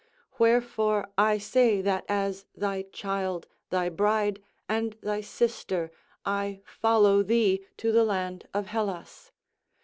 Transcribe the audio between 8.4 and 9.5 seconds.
of Hellas.